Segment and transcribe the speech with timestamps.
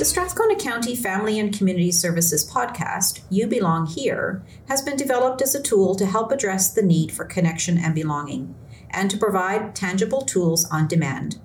[0.00, 5.54] The Strathcona County Family and Community Services podcast, You Belong Here, has been developed as
[5.54, 8.54] a tool to help address the need for connection and belonging,
[8.88, 11.38] and to provide tangible tools on demand.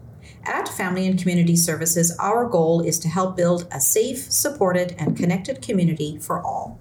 [0.45, 5.17] At Family and Community Services, our goal is to help build a safe, supported, and
[5.17, 6.80] connected community for all.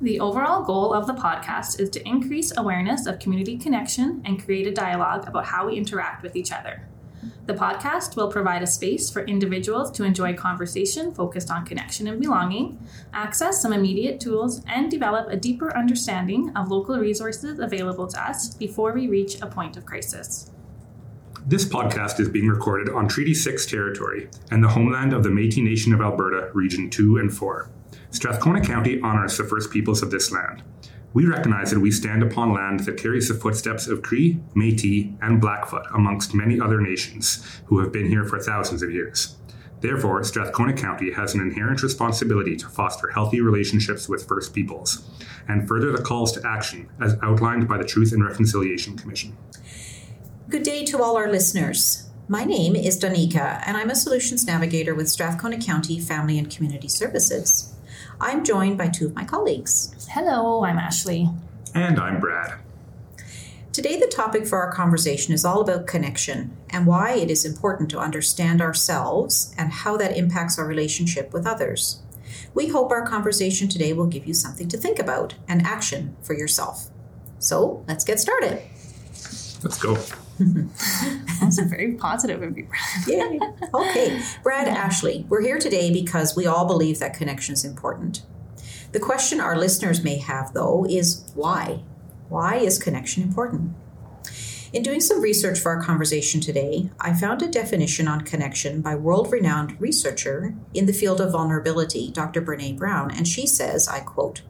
[0.00, 4.66] The overall goal of the podcast is to increase awareness of community connection and create
[4.66, 6.88] a dialogue about how we interact with each other.
[7.46, 12.20] The podcast will provide a space for individuals to enjoy conversation focused on connection and
[12.20, 12.78] belonging,
[13.12, 18.54] access some immediate tools, and develop a deeper understanding of local resources available to us
[18.54, 20.50] before we reach a point of crisis.
[21.46, 25.58] This podcast is being recorded on Treaty 6 territory and the homeland of the Metis
[25.58, 27.70] Nation of Alberta, Region 2 and 4.
[28.10, 30.62] Strathcona County honors the First Peoples of this land.
[31.16, 35.40] We recognize that we stand upon land that carries the footsteps of Cree, Metis, and
[35.40, 39.34] Blackfoot, amongst many other nations who have been here for thousands of years.
[39.80, 45.08] Therefore, Strathcona County has an inherent responsibility to foster healthy relationships with First Peoples
[45.48, 49.38] and further the calls to action as outlined by the Truth and Reconciliation Commission.
[50.50, 52.10] Good day to all our listeners.
[52.28, 56.88] My name is Doneka, and I'm a Solutions Navigator with Strathcona County Family and Community
[56.88, 57.72] Services.
[58.20, 60.08] I'm joined by two of my colleagues.
[60.10, 61.28] Hello, I'm Ashley.
[61.74, 62.58] And I'm Brad.
[63.72, 67.90] Today, the topic for our conversation is all about connection and why it is important
[67.90, 72.00] to understand ourselves and how that impacts our relationship with others.
[72.54, 76.32] We hope our conversation today will give you something to think about and action for
[76.32, 76.88] yourself.
[77.38, 78.62] So, let's get started.
[79.62, 79.98] Let's go.
[81.40, 83.08] That's a very positive of you, Brad.
[83.08, 83.40] Yay.
[83.72, 88.22] Okay, Brad Ashley, we're here today because we all believe that connection is important.
[88.92, 91.80] The question our listeners may have, though, is why?
[92.28, 93.74] Why is connection important?
[94.72, 98.94] In doing some research for our conversation today, I found a definition on connection by
[98.94, 102.42] world renowned researcher in the field of vulnerability, Dr.
[102.42, 104.42] Brene Brown, and she says, I quote,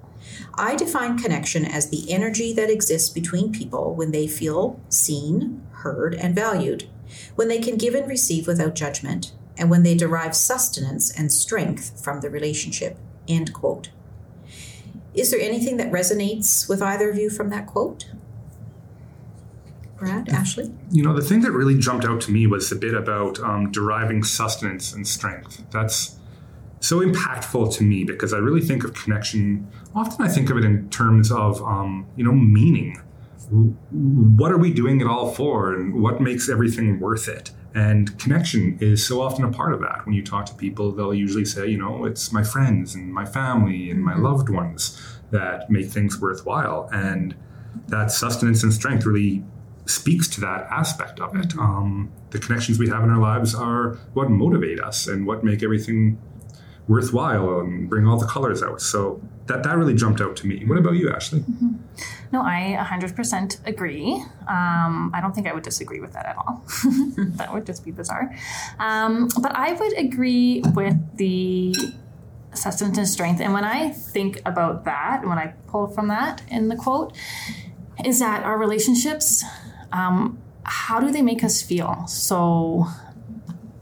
[0.54, 6.14] I define connection as the energy that exists between people when they feel seen, heard,
[6.14, 6.88] and valued,
[7.34, 12.02] when they can give and receive without judgment, and when they derive sustenance and strength
[12.02, 12.98] from the relationship.
[13.28, 13.90] End quote.
[15.14, 18.06] Is there anything that resonates with either of you from that quote?
[19.96, 20.74] Brad, Ashley?
[20.90, 23.72] You know, the thing that really jumped out to me was the bit about um,
[23.72, 25.64] deriving sustenance and strength.
[25.70, 26.15] That's
[26.86, 29.68] so impactful to me because I really think of connection.
[29.94, 33.00] Often I think of it in terms of, um, you know, meaning.
[33.48, 37.52] What are we doing it all for and what makes everything worth it?
[37.74, 40.06] And connection is so often a part of that.
[40.06, 43.24] When you talk to people, they'll usually say, you know, it's my friends and my
[43.24, 46.88] family and my loved ones that make things worthwhile.
[46.92, 47.36] And
[47.88, 49.44] that sustenance and strength really
[49.84, 51.56] speaks to that aspect of it.
[51.56, 55.62] Um, the connections we have in our lives are what motivate us and what make
[55.62, 56.18] everything
[56.88, 58.80] worthwhile and bring all the colors out.
[58.80, 60.64] So that that really jumped out to me.
[60.64, 61.40] What about you, Ashley?
[61.40, 61.74] Mm-hmm.
[62.32, 64.14] No, I 100% agree.
[64.48, 66.62] Um, I don't think I would disagree with that at all.
[67.16, 68.34] that would just be bizarre.
[68.78, 71.74] Um, but I would agree with the
[72.52, 73.40] sustenance and strength.
[73.40, 77.16] And when I think about that, when I pull from that in the quote,
[78.04, 79.44] is that our relationships,
[79.92, 82.06] um, how do they make us feel?
[82.06, 82.86] So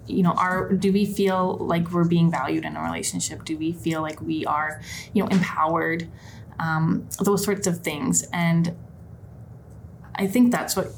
[0.06, 3.72] you know are do we feel like we're being valued in a relationship do we
[3.72, 4.81] feel like we are
[5.12, 6.09] you know empowered
[6.59, 8.75] um, those sorts of things and
[10.15, 10.92] i think that's what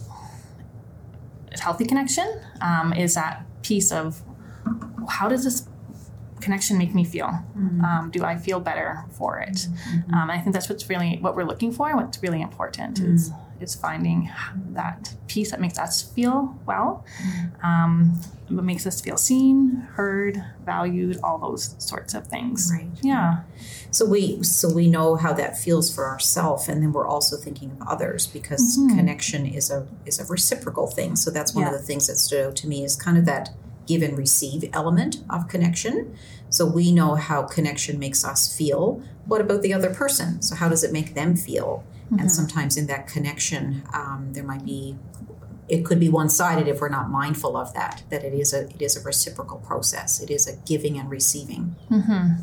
[1.61, 4.23] healthy connection um, is that piece of
[5.09, 5.69] how does this
[6.41, 7.85] connection make me feel mm-hmm.
[7.85, 10.15] um, do i feel better for it mm-hmm.
[10.15, 13.15] Um, i think that's what's really what we're looking for and what's really important mm-hmm.
[13.15, 14.31] is is finding
[14.73, 17.05] that piece that makes us feel well,
[17.63, 22.71] um, what makes us feel seen, heard, valued, all those sorts of things.
[22.73, 22.89] Right.
[23.03, 23.43] Yeah.
[23.91, 27.71] So we so we know how that feels for ourselves, and then we're also thinking
[27.73, 28.97] of others because mm-hmm.
[28.97, 31.17] connection is a is a reciprocal thing.
[31.17, 31.73] So that's one yeah.
[31.73, 33.51] of the things that stood out to me is kind of that
[33.87, 36.17] give and receive element of connection.
[36.49, 39.03] So we know how connection makes us feel.
[39.27, 40.43] What about the other person?
[40.43, 41.85] So how does it make them feel?
[42.07, 42.21] Mm-hmm.
[42.21, 44.97] And sometimes in that connection, um, there might be
[45.69, 48.83] it could be one-sided if we're not mindful of that that it is a it
[48.83, 52.35] is a reciprocal process it is a giving and receiving mm-hmm.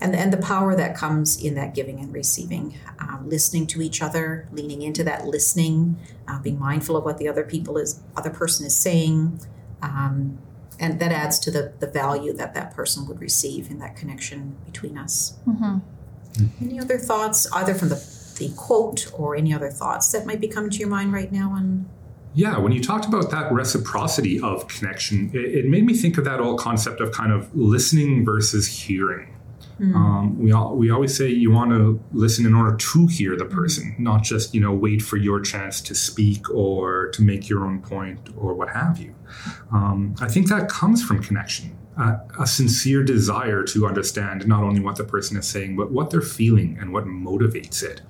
[0.00, 4.02] and and the power that comes in that giving and receiving um, listening to each
[4.02, 5.98] other leaning into that listening
[6.28, 9.40] uh, being mindful of what the other people is other person is saying
[9.82, 10.38] um,
[10.80, 14.56] and that adds to the the value that that person would receive in that connection
[14.64, 15.78] between us mm-hmm.
[16.60, 20.48] any other thoughts either from the the quote or any other thoughts that might be
[20.48, 21.86] coming to your mind right now on
[22.32, 26.24] Yeah, when you talked about that reciprocity of connection, it, it made me think of
[26.24, 29.36] that old concept of kind of listening versus hearing.
[29.80, 29.94] Mm.
[29.94, 33.44] Um, we all, we always say you want to listen in order to hear the
[33.44, 37.64] person, not just you know wait for your chance to speak or to make your
[37.64, 39.14] own point or what have you.
[39.72, 44.80] Um, I think that comes from connection, uh, a sincere desire to understand not only
[44.80, 48.02] what the person is saying but what they're feeling and what motivates it.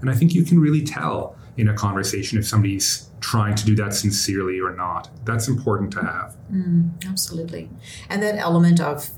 [0.00, 3.74] And I think you can really tell in a conversation if somebody's trying to do
[3.76, 5.08] that sincerely or not.
[5.24, 6.36] That's important to have.
[6.52, 7.70] Mm, absolutely.
[8.10, 9.10] And that element of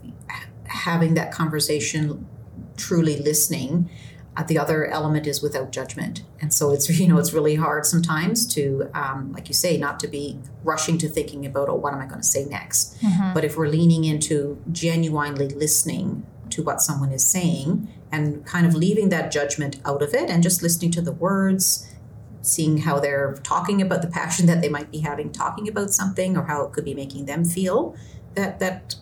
[0.69, 2.26] having that conversation,
[2.76, 3.91] truly listening.
[4.37, 7.85] Uh, the other element is without judgment, and so it's you know it's really hard
[7.85, 11.93] sometimes to, um, like you say, not to be rushing to thinking about oh what
[11.93, 13.00] am I going to say next.
[13.03, 13.35] Mm-hmm.
[13.35, 18.75] But if we're leaning into genuinely listening to what someone is saying and kind of
[18.75, 21.87] leaving that judgment out of it and just listening to the words
[22.43, 26.37] seeing how they're talking about the passion that they might be having talking about something
[26.37, 27.97] or how it could be making them feel
[28.35, 28.97] that that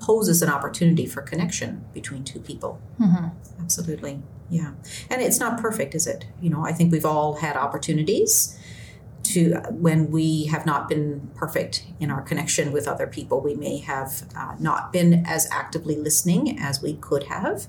[0.00, 2.80] poses an opportunity for connection between two people.
[2.98, 3.28] Mm-hmm.
[3.62, 4.22] Absolutely.
[4.48, 4.72] Yeah.
[5.08, 6.26] And it's not perfect, is it?
[6.40, 8.58] You know, I think we've all had opportunities
[9.22, 13.40] to when we have not been perfect in our connection with other people.
[13.40, 17.68] We may have uh, not been as actively listening as we could have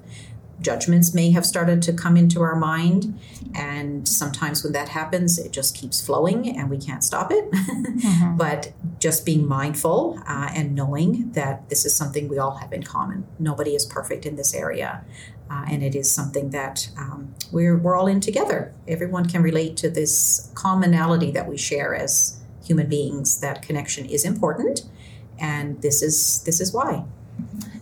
[0.62, 3.20] judgments may have started to come into our mind.
[3.56, 7.52] And sometimes when that happens, it just keeps flowing and we can't stop it.
[7.52, 8.38] mm-hmm.
[8.42, 12.84] But just being mindful uh, and knowing that this is something we all have in
[12.84, 13.26] common.
[13.40, 15.04] Nobody is perfect in this area.
[15.50, 18.74] Uh, and it is something that um, we're, we're all in together.
[18.88, 23.42] Everyone can relate to this commonality that we share as human beings.
[23.42, 24.84] That connection is important,
[25.38, 27.04] and this is this is why.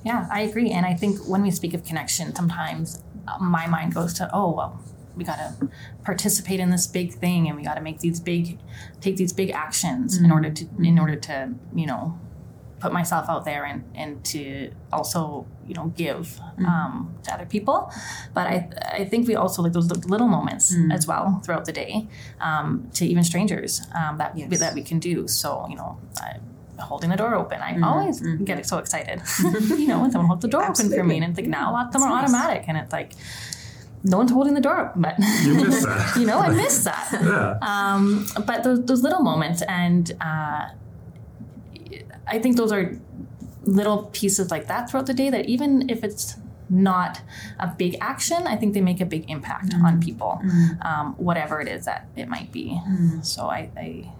[0.06, 0.72] Yeah, I agree.
[0.72, 3.04] And I think when we speak of connection, sometimes
[3.40, 4.82] my mind goes to, oh, well,
[5.16, 5.70] we got to
[6.04, 8.58] participate in this big thing and we got to make these big
[9.02, 10.26] take these big actions mm-hmm.
[10.26, 12.18] in order to in order to you know
[12.80, 16.66] put myself out there and and to also you know give mm-hmm.
[16.66, 17.92] um, to other people
[18.34, 20.92] but i i think we also like those little moments mm-hmm.
[20.92, 22.08] as well throughout the day
[22.40, 24.58] um, to even strangers um, that yes.
[24.60, 26.38] that we can do so you know I,
[26.80, 27.62] holding the door open.
[27.62, 27.84] I mm-hmm.
[27.84, 28.44] always mm-hmm.
[28.44, 29.22] get so excited,
[29.70, 31.74] you know, when someone holds the door open for me, and it's like now a
[31.74, 32.24] lot of them are nice.
[32.24, 33.14] automatic, and it's like
[34.04, 36.16] no one's holding the door open, but you miss that.
[36.18, 37.10] you know, I miss that.
[37.22, 37.58] yeah.
[37.62, 40.70] Um, but those, those little moments, and uh,
[42.28, 42.98] I think those are
[43.64, 46.38] little pieces like that throughout the day that even if it's
[46.70, 47.22] not
[47.60, 49.86] a big action, I think they make a big impact mm-hmm.
[49.86, 50.82] on people, mm-hmm.
[50.88, 52.80] um, whatever it is that it might be.
[52.88, 53.22] Mm-hmm.
[53.22, 54.12] So I, I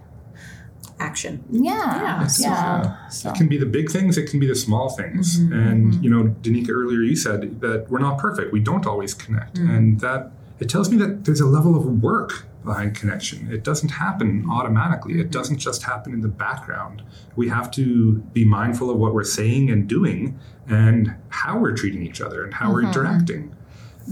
[1.00, 1.44] action.
[1.50, 1.72] Yeah.
[1.72, 2.28] Yeah.
[2.38, 3.08] yeah.
[3.08, 3.30] So.
[3.30, 5.40] It can be the big things, it can be the small things.
[5.40, 6.04] Mm-hmm, and, mm-hmm.
[6.04, 8.52] you know, Doneka, earlier you said that we're not perfect.
[8.52, 9.56] We don't always connect.
[9.56, 9.70] Mm-hmm.
[9.70, 10.30] And that
[10.60, 13.50] it tells me that there's a level of work behind connection.
[13.50, 17.02] It doesn't happen automatically, it doesn't just happen in the background.
[17.34, 20.38] We have to be mindful of what we're saying and doing
[20.68, 22.90] and how we're treating each other and how we're mm-hmm.
[22.90, 23.56] interacting.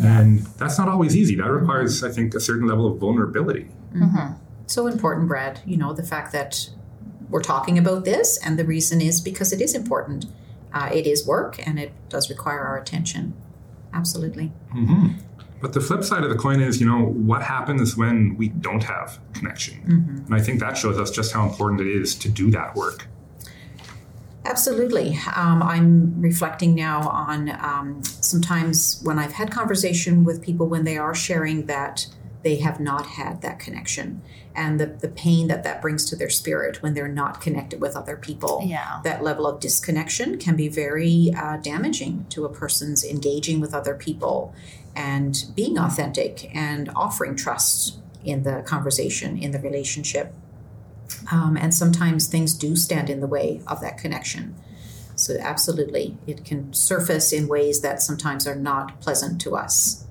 [0.02, 1.35] And that's not always easy.
[1.35, 3.69] That requires, I think, a certain level of vulnerability.
[3.94, 4.35] Mm-hmm.
[4.67, 5.61] So important, Brad.
[5.67, 6.70] You know, the fact that
[7.30, 10.26] we're talking about this, and the reason is because it is important.
[10.72, 13.34] Uh, it is work, and it does require our attention.
[13.92, 14.52] Absolutely.
[14.75, 15.08] Mm-hmm.
[15.60, 18.84] But the flip side of the coin is, you know, what happens when we don't
[18.84, 19.80] have connection?
[19.80, 20.26] Mm-hmm.
[20.26, 23.08] And I think that shows us just how important it is to do that work.
[24.44, 25.18] Absolutely.
[25.35, 30.97] Um, I'm reflecting now on um, sometimes when I've had conversation with people when they
[30.97, 32.06] are sharing that
[32.42, 34.23] they have not had that connection
[34.54, 37.97] and the, the pain that that brings to their spirit when they're not connected with
[37.97, 38.62] other people.
[38.64, 39.00] Yeah.
[39.04, 43.95] That level of disconnection can be very uh, damaging to a person's engaging with other
[43.95, 44.52] people
[44.97, 50.35] and being authentic and offering trust in the conversation, in the relationship.
[51.30, 54.57] Um, and sometimes things do stand in the way of that connection.
[55.14, 60.07] So, absolutely, it can surface in ways that sometimes are not pleasant to us.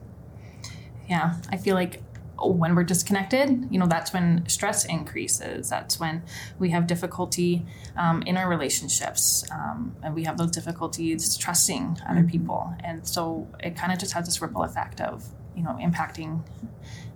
[1.07, 2.01] Yeah, I feel like
[2.39, 5.69] when we're disconnected, you know, that's when stress increases.
[5.69, 6.23] That's when
[6.59, 7.65] we have difficulty
[7.95, 12.29] um, in our relationships, um, and we have those difficulties trusting other mm-hmm.
[12.29, 12.73] people.
[12.83, 15.25] And so it kind of just has this ripple effect of,
[15.55, 16.43] you know, impacting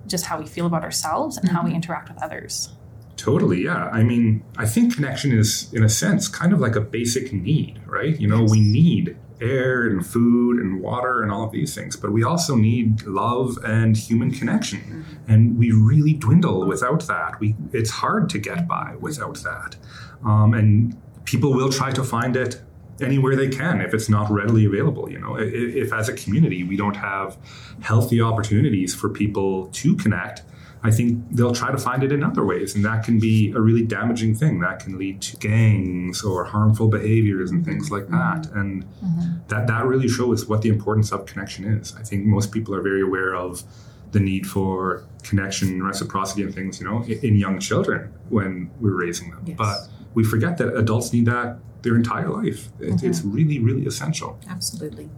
[0.07, 1.75] just how we feel about ourselves and how we mm-hmm.
[1.77, 2.69] interact with others.
[3.17, 3.85] Totally, yeah.
[3.93, 7.79] I mean, I think connection is, in a sense, kind of like a basic need,
[7.85, 8.19] right?
[8.19, 12.11] You know, we need air and food and water and all of these things, but
[12.11, 14.79] we also need love and human connection.
[14.79, 15.31] Mm-hmm.
[15.31, 17.39] And we really dwindle without that.
[17.39, 19.75] We it's hard to get by without that.
[20.23, 20.95] Um, and
[21.25, 22.61] people will try to find it
[23.01, 26.63] anywhere they can if it's not readily available you know if, if as a community
[26.63, 27.35] we don't have
[27.81, 30.43] healthy opportunities for people to connect
[30.83, 33.61] I think they'll try to find it in other ways, and that can be a
[33.61, 34.59] really damaging thing.
[34.61, 38.15] That can lead to gangs or harmful behaviors and things like mm-hmm.
[38.15, 38.51] that.
[38.53, 39.47] And mm-hmm.
[39.49, 41.95] that that really shows what the importance of connection is.
[41.95, 43.63] I think most people are very aware of
[44.11, 49.29] the need for connection, reciprocity, and things, you know, in, young children when we're raising
[49.31, 49.43] them.
[49.45, 49.57] Yes.
[49.57, 52.69] But we forget that adults need that their entire life.
[52.79, 53.07] It, mm-hmm.
[53.07, 54.39] It's really, really essential.
[54.49, 55.09] Absolutely.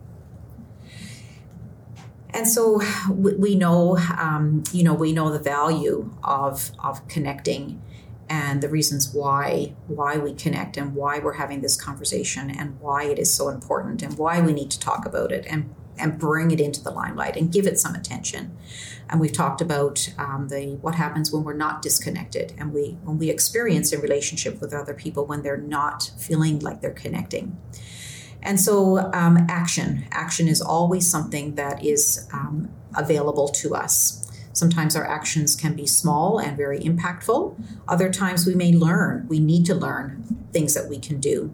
[2.34, 7.82] And so we, know, um, you know, we know the value of of connecting,
[8.28, 13.04] and the reasons why why we connect, and why we're having this conversation, and why
[13.04, 16.52] it is so important, and why we need to talk about it, and and bring
[16.52, 18.58] it into the limelight and give it some attention.
[19.10, 23.18] And we've talked about um, the what happens when we're not disconnected, and we when
[23.18, 27.58] we experience a relationship with other people when they're not feeling like they're connecting.
[28.44, 30.06] And so, um, action.
[30.12, 34.20] Action is always something that is um, available to us.
[34.52, 37.56] Sometimes our actions can be small and very impactful.
[37.88, 41.54] Other times we may learn, we need to learn things that we can do.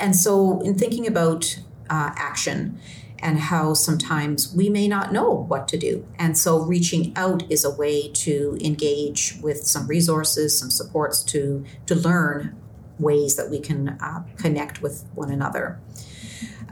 [0.00, 2.78] And so, in thinking about uh, action
[3.18, 6.06] and how sometimes we may not know what to do.
[6.18, 11.64] And so, reaching out is a way to engage with some resources, some supports to,
[11.86, 12.56] to learn
[12.98, 15.80] ways that we can uh, connect with one another.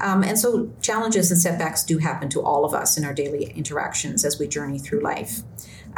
[0.01, 3.45] Um, and so, challenges and setbacks do happen to all of us in our daily
[3.55, 5.43] interactions as we journey through life.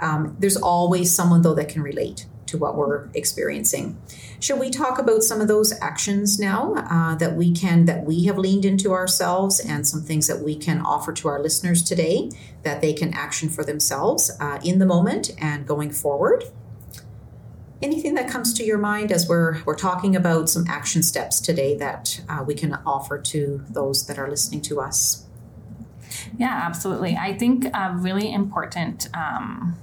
[0.01, 4.01] Um, there's always someone, though, that can relate to what we're experiencing.
[4.41, 8.25] Shall we talk about some of those actions now uh, that we can, that we
[8.25, 12.31] have leaned into ourselves, and some things that we can offer to our listeners today
[12.63, 16.45] that they can action for themselves uh, in the moment and going forward?
[17.85, 21.77] Anything that comes to your mind as we're we're talking about some action steps today
[21.77, 25.27] that uh, we can offer to those that are listening to us
[26.39, 27.17] Yeah, absolutely.
[27.17, 29.77] I think a really important um,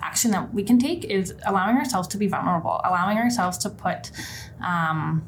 [0.00, 4.10] action that we can take is allowing ourselves to be vulnerable, allowing ourselves to put
[4.64, 5.24] um,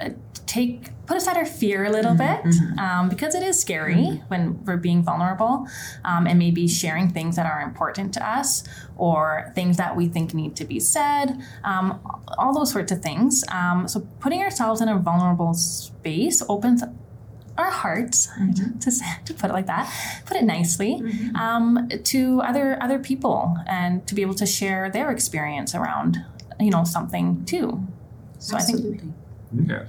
[0.00, 0.10] uh,
[0.56, 0.76] take
[1.08, 2.40] put aside our fear a little bit
[2.84, 5.54] um, because it is scary when we're being vulnerable
[6.10, 8.50] um, and maybe sharing things that are important to us
[9.06, 11.26] or things that we think need to be said
[11.70, 11.86] um,
[12.40, 13.44] all those sorts of things.
[13.58, 16.80] Um, so putting ourselves in a vulnerable space opens
[17.62, 18.28] our hearts
[18.84, 19.84] to, say- to put it like that
[20.28, 20.92] put it nicely
[21.44, 26.10] um, to other other people and to be able to share their experience around
[26.60, 27.66] you know something too.
[28.38, 28.80] So i think
[29.70, 29.84] Yeah.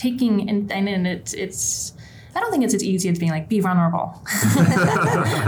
[0.00, 1.92] Taking and, and then it's it's
[2.34, 4.22] I don't think it's as easy as being like be vulnerable,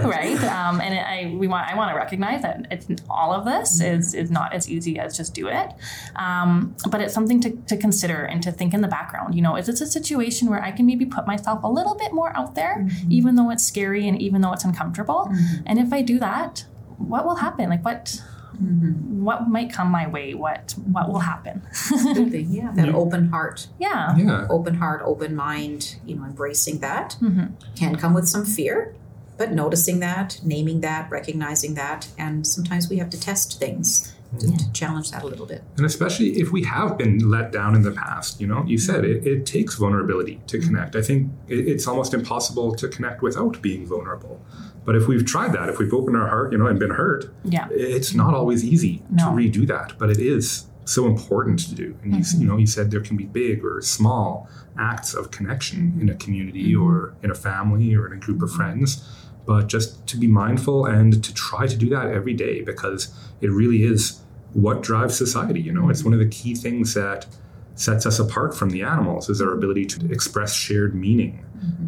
[0.05, 0.43] right?
[0.45, 3.81] Um, and it, I we want I want to recognize that it's all of this
[3.81, 5.71] is is not as easy as just do it,
[6.17, 9.35] um, but it's something to, to consider and to think in the background.
[9.35, 12.13] You know, is this a situation where I can maybe put myself a little bit
[12.13, 15.31] more out there, even though it's scary and even though it's uncomfortable?
[15.67, 16.65] And if I do that,
[16.99, 17.69] what will happen?
[17.71, 18.21] Like what?
[18.59, 20.35] What might come my way?
[20.35, 21.63] What what will happen?
[21.73, 24.17] absolutely yeah that open heart yeah.
[24.17, 24.47] Yeah.
[24.51, 27.53] open heart open mind you know embracing that Mhm.
[27.77, 28.95] can come with some fear
[29.39, 34.57] but noticing that naming that recognizing that and sometimes we have to test things to,
[34.57, 37.83] to challenge that a little bit And especially if we have been let down in
[37.83, 40.67] the past, you know, you said it, it takes vulnerability to mm-hmm.
[40.69, 40.97] connect.
[40.97, 44.41] I think it, it's almost impossible to connect without being vulnerable.
[44.85, 47.33] But if we've tried that, if we've opened our heart, you know, and been hurt,
[47.45, 47.69] Yeah.
[47.71, 49.27] it's not always easy No.
[49.27, 49.95] to redo that.
[49.99, 51.97] But it is so important to do.
[52.03, 52.49] And you, s- you mm-hmm.
[52.49, 54.49] know, you said there can be big or small
[54.79, 56.83] acts of connection in a community mm-hmm.
[56.83, 59.07] or in a family or in a group of friends.
[59.45, 63.51] But just to be mindful and to try to do that every day because it
[63.51, 64.21] really is
[64.53, 65.61] what drives society.
[65.61, 67.27] You know, it's one of the key things that
[67.75, 71.45] sets us apart from the animals is our ability to express shared meaning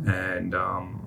[0.06, 1.06] and um,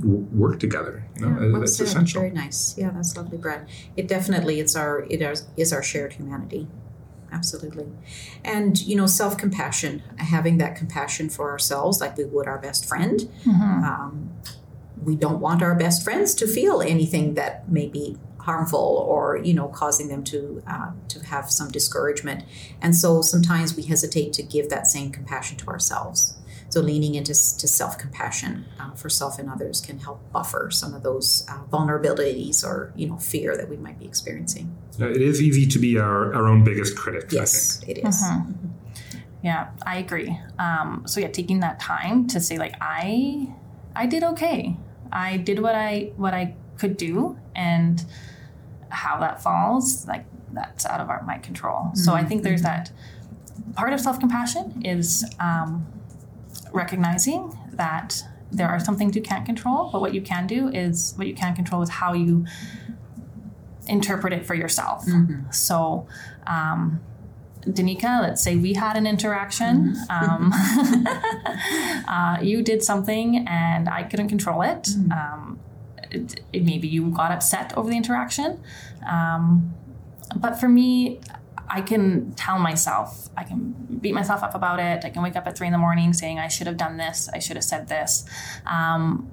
[0.00, 1.04] w- work together.
[1.16, 1.86] You know, Yeah, well that's said.
[1.86, 2.20] essential.
[2.20, 2.76] Very nice.
[2.78, 3.66] Yeah, that's lovely, Brad.
[3.96, 6.68] It definitely it's our it is, is our shared humanity.
[7.32, 7.86] Absolutely.
[8.44, 12.86] And you know, self compassion, having that compassion for ourselves, like we would our best
[12.86, 13.20] friend.
[13.44, 13.84] Mm-hmm.
[13.84, 14.30] Um,
[15.04, 19.54] we don't want our best friends to feel anything that may be harmful or you
[19.54, 22.44] know causing them to uh, to have some discouragement
[22.82, 26.36] and so sometimes we hesitate to give that same compassion to ourselves
[26.68, 31.02] so leaning into to self-compassion uh, for self and others can help buffer some of
[31.02, 35.40] those uh, vulnerabilities or you know fear that we might be experiencing Uh, It is
[35.40, 37.24] easy to be our, our own biggest critic.
[37.32, 38.22] yes it is.
[39.42, 40.38] Yeah, I agree.
[40.58, 43.48] Um, so yeah, taking that time to say like I,
[43.94, 44.76] I did okay.
[45.14, 48.04] I did what I what I could do, and
[48.88, 51.90] how that falls like that's out of our my control.
[51.94, 52.92] So I think there's that
[53.74, 55.86] part of self compassion is um,
[56.72, 61.14] recognizing that there are some things you can't control, but what you can do is
[61.16, 62.46] what you can control is how you
[63.86, 65.04] interpret it for yourself.
[65.06, 65.50] Mm-hmm.
[65.50, 66.06] So,
[66.46, 67.00] um,
[67.66, 69.94] Doneka, let's say we had an interaction.
[70.10, 70.54] Mm-hmm.
[70.54, 74.82] Um, uh, you did something and I couldn't control it.
[74.82, 75.12] Mm-hmm.
[75.12, 75.60] Um,
[76.10, 78.60] it, it, maybe you got upset over the interaction.
[79.08, 79.74] Um,
[80.36, 81.20] but for me,
[81.68, 85.04] I can tell myself, I can beat myself up about it.
[85.04, 87.28] I can wake up at three in the morning saying, I should have done this,
[87.32, 88.24] I should have said this.
[88.66, 89.30] Um,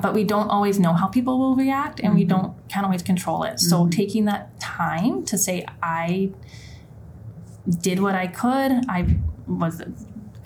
[0.00, 2.18] but we don't always know how people will react and mm-hmm.
[2.18, 3.60] we don't can't always control it.
[3.60, 3.90] So mm-hmm.
[3.90, 6.32] taking that time to say, I
[7.68, 9.16] did what I could, I
[9.46, 9.82] was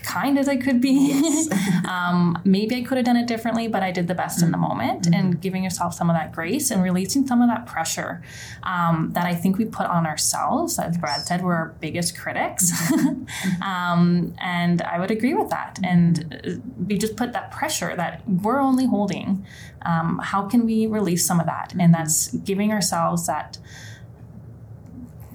[0.07, 1.09] kind as I could be.
[1.09, 1.49] Yes.
[1.89, 4.47] um, maybe I could have done it differently, but I did the best mm-hmm.
[4.47, 4.69] in the mm-hmm.
[4.69, 5.15] moment mm-hmm.
[5.15, 8.23] and giving yourself some of that grace and releasing some of that pressure
[8.63, 10.79] um, that I think we put on ourselves.
[10.79, 12.73] As Brad said, we're our biggest critics.
[13.27, 13.63] Mm-hmm.
[13.63, 15.79] um, and I would agree with that.
[15.83, 16.51] And uh,
[16.87, 19.45] we just put that pressure that we're only holding.
[19.83, 21.75] Um, how can we release some of that?
[21.79, 23.59] And that's giving ourselves that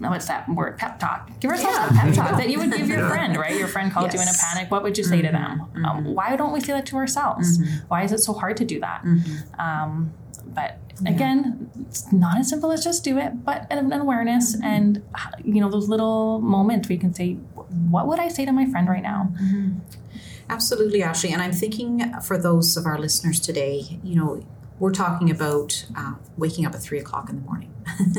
[0.10, 0.78] what's that word?
[0.78, 1.30] Pep talk.
[1.40, 1.90] Give yourself yeah.
[1.90, 3.58] a pep talk that you would give your friend, right?
[3.58, 4.16] Your friend called yes.
[4.16, 4.72] you in a panic.
[4.72, 5.28] What would you say mm-hmm.
[5.28, 5.60] to them?
[5.60, 5.86] Mm-hmm.
[5.86, 7.60] Um, why don't we say that to ourselves?
[7.60, 7.88] Mm-hmm.
[7.88, 9.04] Why is it so hard to do that?
[9.04, 9.62] Mm-hmm.
[9.62, 10.14] Um,
[10.48, 11.84] but again, yeah.
[11.88, 14.66] it's not as simple as just do it, but an awareness mm-hmm.
[14.66, 15.04] and
[15.44, 18.88] you know those little moments we can say, what would I say to my friend
[18.88, 19.32] right now?
[19.42, 19.80] Mm-hmm.
[20.50, 21.32] Absolutely, Ashley.
[21.32, 24.44] And I'm thinking for those of our listeners today, you know,
[24.82, 27.72] we're talking about uh, waking up at three o'clock in the morning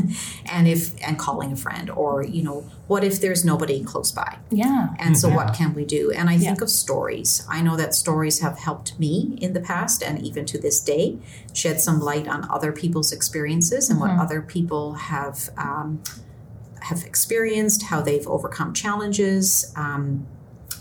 [0.46, 4.38] and if and calling a friend or you know what if there's nobody close by
[4.50, 5.34] yeah and so yeah.
[5.34, 6.38] what can we do and i yeah.
[6.38, 10.44] think of stories i know that stories have helped me in the past and even
[10.46, 11.18] to this day
[11.52, 14.16] shed some light on other people's experiences and mm-hmm.
[14.16, 16.00] what other people have um,
[16.82, 20.24] have experienced how they've overcome challenges um,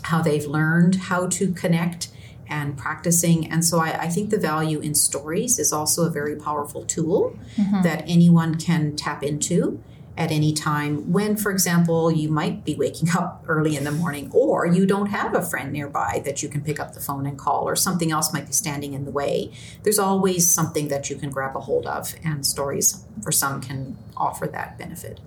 [0.02, 2.08] how they've learned how to connect
[2.52, 3.50] and practicing.
[3.50, 7.34] And so I, I, think the value in stories is also a very powerful tool
[7.56, 7.80] mm-hmm.
[7.80, 9.82] that anyone can tap into
[10.18, 14.30] at any time when, for example, you might be waking up early in the morning
[14.32, 17.38] or you don't have a friend nearby that you can pick up the phone and
[17.38, 19.50] call or something else might be standing in the way.
[19.82, 23.96] There's always something that you can grab a hold of, and stories for some can
[24.14, 25.20] offer that benefit.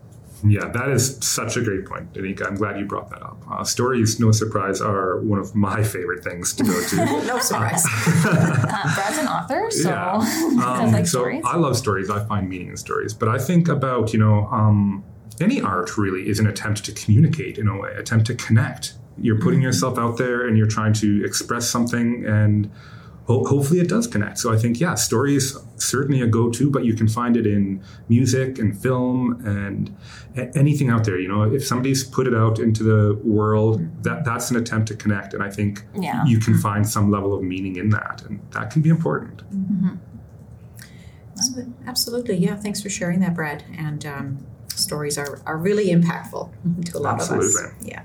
[0.48, 2.46] Yeah, that is such a great point, Doneka.
[2.46, 3.44] I'm glad you brought that up.
[3.50, 6.96] Uh, stories, no surprise, are one of my favorite things to go to.
[7.26, 7.84] no surprise.
[7.86, 10.14] uh, Brad's an author, so yeah.
[10.14, 11.44] um, I like so stories.
[11.46, 12.10] I love stories.
[12.10, 13.14] I find meaning in stories.
[13.14, 15.04] But I think about, you know, um,
[15.42, 18.94] any art really is an attempt to communicate in a way, attempt to connect.
[19.18, 19.64] You're putting mm-hmm.
[19.64, 22.70] yourself out there and you're trying to express something and
[23.26, 24.40] ho- hopefully it does connect.
[24.40, 27.84] So I think, yeah, story is certainly a go-to, but you can find it in
[28.10, 29.96] music and film and
[30.36, 31.20] a- anything out there.
[31.20, 34.96] You know, if somebody's put it out into the world, that that's an attempt to
[34.96, 36.26] connect, and I think yeah.
[36.26, 39.44] you can find some level of meaning in that, and that can be important.
[39.52, 39.96] Mm-hmm.
[41.86, 42.56] Absolutely, yeah.
[42.56, 43.66] Thanks for sharing that, Brad.
[43.78, 46.50] And um, stories are are really impactful
[46.86, 47.48] to a lot Absolutely.
[47.48, 47.74] of us.
[47.82, 48.04] Yeah.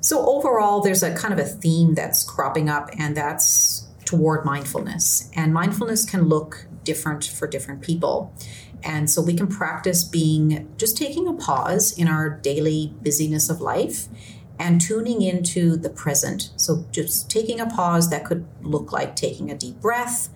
[0.00, 5.30] So overall, there's a kind of a theme that's cropping up, and that's toward mindfulness.
[5.34, 8.32] And mindfulness can look different for different people.
[8.82, 13.60] And so we can practice being just taking a pause in our daily busyness of
[13.60, 14.06] life
[14.58, 16.50] and tuning into the present.
[16.56, 20.30] So just taking a pause that could look like taking a deep breath.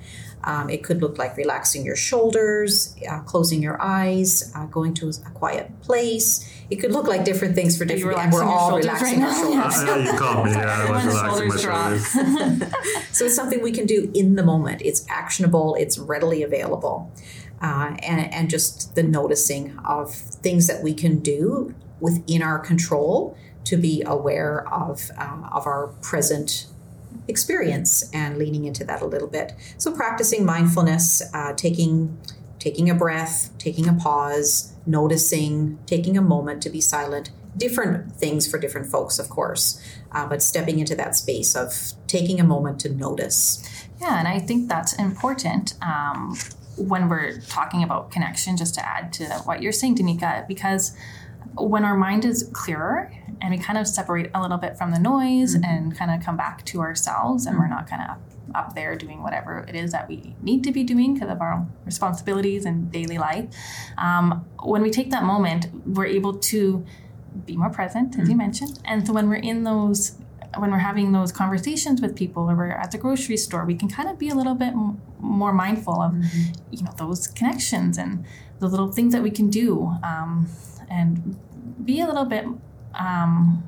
[0.45, 5.09] Um, it could look like relaxing your shoulders, uh, closing your eyes, uh, going to
[5.09, 6.49] a quiet place.
[6.71, 8.19] It could look like different things for different.
[8.19, 8.39] people.
[8.39, 9.83] we're all relaxing right our shoulders.
[9.83, 10.53] Yeah, you caught me.
[10.53, 12.73] Yeah, I was relaxing my shoulders.
[13.17, 14.81] so it's something we can do in the moment.
[14.83, 15.75] It's actionable.
[15.75, 17.13] It's readily available,
[17.61, 23.37] uh, and and just the noticing of things that we can do within our control
[23.65, 26.67] to be aware of uh, of our present
[27.29, 29.53] experience and leaning into that a little bit.
[29.79, 32.19] So practicing mindfulness, uh, taking
[32.59, 37.31] taking a breath, taking a pause, noticing, taking a moment to be silent.
[37.57, 42.39] Different things for different folks, of course, uh, but stepping into that space of taking
[42.39, 43.63] a moment to notice.
[44.01, 45.75] Yeah, and I think that's important.
[45.83, 46.39] Um,
[46.77, 50.97] when we're talking about connection, just to add to what you're saying, Doneka, because
[51.57, 54.99] when our mind is clearer and we kind of separate a little bit from the
[54.99, 55.65] noise mm-hmm.
[55.65, 57.63] and kind of come back to ourselves and mm-hmm.
[57.63, 58.17] we're not kind of
[58.55, 61.67] up there doing whatever it is that we need to be doing because of our
[61.85, 63.49] responsibilities and daily life
[63.99, 66.85] um, when we take that moment we're able to
[67.47, 68.31] be more present as mm-hmm.
[68.31, 70.17] you mentioned and so when we're in those
[70.59, 73.89] when we're having those conversations with people or we're at the grocery store we can
[73.89, 76.53] kind of be a little bit m- more mindful of mm-hmm.
[76.73, 78.25] you know those connections and
[78.59, 80.49] the little things that we can do um,
[80.91, 81.39] and
[81.85, 82.45] be a little bit,
[82.95, 83.65] um,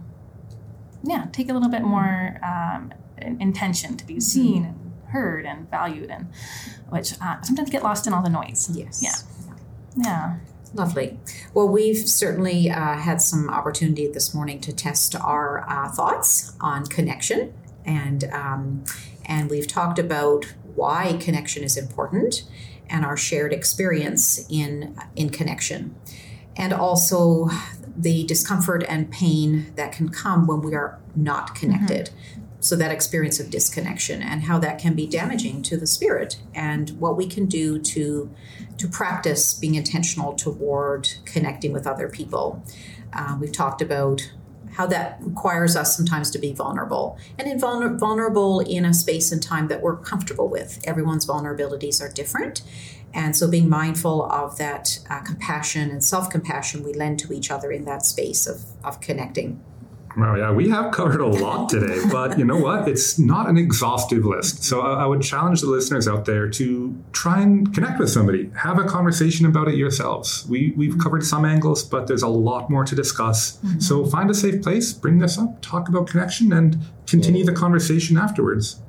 [1.04, 2.92] yeah, take a little bit more um,
[3.40, 4.20] intention to be mm-hmm.
[4.20, 6.26] seen and heard and valued, and
[6.88, 8.70] which uh, sometimes get lost in all the noise.
[8.74, 9.02] Yes.
[9.02, 9.54] Yeah.
[9.96, 10.37] Yeah.
[10.74, 11.18] Lovely.
[11.52, 16.87] Well, we've certainly uh, had some opportunity this morning to test our uh, thoughts on
[16.87, 17.52] connection,
[17.85, 18.85] and um,
[19.26, 22.44] and we've talked about why connection is important
[22.88, 25.94] and our shared experience in in connection,
[26.56, 27.48] and also
[27.96, 32.06] the discomfort and pain that can come when we are not connected.
[32.06, 32.40] Mm-hmm.
[32.60, 36.90] So, that experience of disconnection and how that can be damaging to the spirit, and
[37.00, 38.32] what we can do to,
[38.78, 42.62] to practice being intentional toward connecting with other people.
[43.12, 44.32] Uh, we've talked about
[44.72, 49.68] how that requires us sometimes to be vulnerable and vulnerable in a space and time
[49.68, 50.80] that we're comfortable with.
[50.85, 52.62] Everyone's vulnerabilities are different.
[53.14, 57.50] And so being mindful of that uh, compassion and self compassion we lend to each
[57.50, 59.62] other in that space of, of connecting.
[60.16, 62.88] Well, yeah, we have covered a lot today, but you know what?
[62.88, 64.64] It's not an exhaustive list.
[64.64, 68.51] So I, I, would challenge the listeners out there to try and connect with somebody,
[68.57, 70.46] have a conversation about it yourselves.
[70.48, 73.57] We, we've covered some angles, but there's a lot more to discuss.
[73.57, 73.81] Mm-hmm.
[73.81, 78.16] So find a safe place, bring this up, talk about connection, and continue the conversation
[78.18, 78.81] afterwards.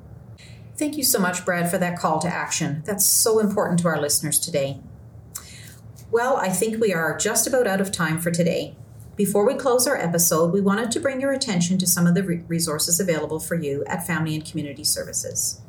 [0.76, 2.82] Thank you so much, Brad, for that call to action.
[2.86, 4.80] That's so important to our listeners today.
[6.12, 8.76] Well, I think we are just about out of time for today.
[9.15, 12.23] Before we close our episode, we wanted to bring your attention to some of the
[12.47, 15.62] resources available for you at Family and Community Services.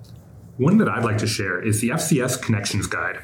[0.57, 3.19] One that I'd like to share is the FCS Connections Guide.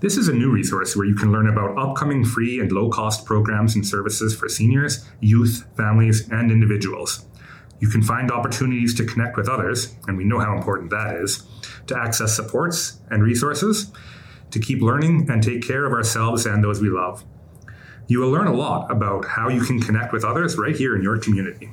[0.00, 3.24] This is a new resource where you can learn about upcoming free and low cost
[3.24, 7.24] programs and services for seniors, youth, families, and individuals.
[7.80, 11.46] You can find opportunities to connect with others, and we know how important that is,
[11.86, 13.90] to access supports and resources,
[14.50, 17.24] to keep learning and take care of ourselves and those we love.
[18.08, 21.02] You will learn a lot about how you can connect with others right here in
[21.02, 21.70] your community.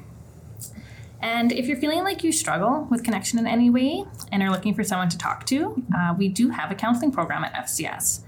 [1.22, 4.74] And if you're feeling like you struggle with connection in any way and are looking
[4.74, 8.22] for someone to talk to, uh, we do have a counseling program at FCS.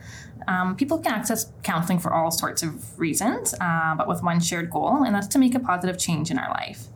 [0.48, 4.70] Um, people can access counseling for all sorts of reasons, uh, but with one shared
[4.70, 6.88] goal, and that's to make a positive change in our life.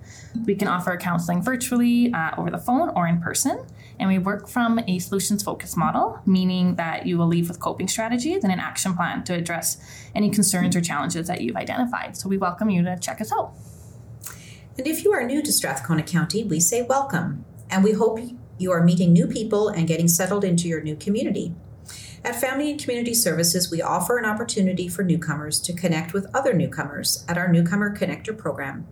[0.46, 3.66] We can offer counseling virtually, uh, over the phone, or in person.
[4.00, 7.88] And we work from a solutions focused model, meaning that you will leave with coping
[7.88, 9.78] strategies and an action plan to address
[10.16, 12.16] any concerns or challenges that you've identified.
[12.16, 13.54] So we welcome you to check us out.
[14.78, 17.44] And if you are new to Strathcona County, we say welcome.
[17.70, 18.20] And we hope
[18.58, 21.54] you are meeting new people and getting settled into your new community.
[22.24, 26.54] At Family and Community Services, we offer an opportunity for newcomers to connect with other
[26.54, 28.86] newcomers at our Newcomer Connector program.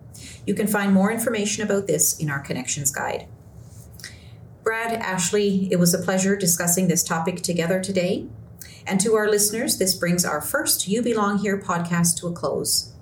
[0.45, 3.27] You can find more information about this in our Connections Guide.
[4.63, 8.27] Brad, Ashley, it was a pleasure discussing this topic together today.
[8.85, 12.93] And to our listeners, this brings our first You Belong Here podcast to a close.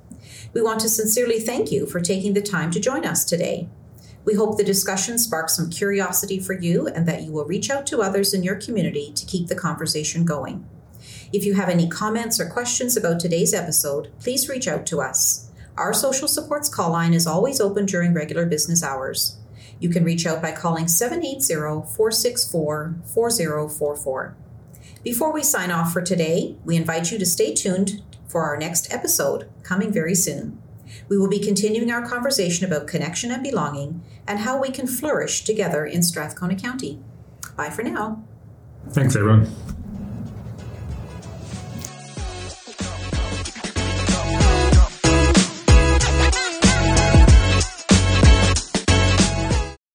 [0.54, 3.70] We want to sincerely thank you for taking the time to join us today.
[4.26, 7.86] We hope the discussion sparks some curiosity for you and that you will reach out
[7.88, 10.68] to others in your community to keep the conversation going.
[11.32, 15.52] If you have any comments or questions about today's episode, please reach out to us.
[15.78, 19.38] Our social supports call line is always open during regular business hours.
[19.80, 24.38] You can reach out by calling 780 464 4044.
[25.04, 28.92] Before we sign off for today, we invite you to stay tuned for our next
[28.92, 30.62] episode, coming very soon.
[31.08, 35.44] We will be continuing our conversation about connection and belonging and how we can flourish
[35.44, 37.00] together in Strathcona County.
[37.56, 38.24] Bye for now.
[38.90, 39.48] Thanks, everyone.